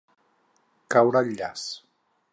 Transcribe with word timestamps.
Caure 0.95 1.21
al 1.21 1.31
llaç. 1.41 1.69